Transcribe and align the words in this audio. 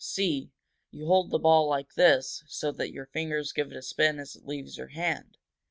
See? 0.03 0.51
You 0.89 1.05
hold 1.05 1.29
the 1.29 1.37
ball 1.37 1.69
like 1.69 1.93
this 1.93 2.43
so 2.47 2.71
that 2.71 2.91
your 2.91 3.05
fingers 3.05 3.53
give 3.53 3.69
it 3.71 3.77
a 3.77 3.83
spin 3.83 4.17
as 4.17 4.35
it 4.35 4.47
leaves 4.47 4.75
your 4.75 4.87
hand." 4.87 5.37